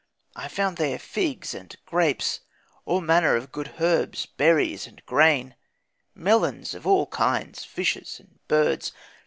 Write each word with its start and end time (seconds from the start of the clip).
I 0.35 0.47
found 0.47 0.77
there 0.77 0.97
figs 0.97 1.53
and 1.53 1.75
grapes, 1.85 2.39
all 2.85 3.01
manner 3.01 3.35
of 3.35 3.51
good 3.51 3.75
herbs, 3.79 4.25
berries 4.25 4.87
and 4.87 5.05
grain, 5.05 5.53
melons 6.15 6.73
of 6.73 6.87
all 6.87 7.05
kinds, 7.05 7.63
fishes 7.63 8.19
and 8.19 8.39
birds. 8.47 8.93